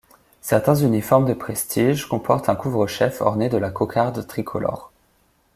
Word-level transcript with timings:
Certains 0.41 0.73
uniformes 0.73 1.27
de 1.27 1.35
prestige 1.35 2.07
comportent 2.07 2.49
un 2.49 2.55
couvre-chef 2.55 3.21
orné 3.21 3.49
de 3.49 3.57
la 3.57 3.69
cocarde 3.69 4.25
tricolore. 4.25 4.91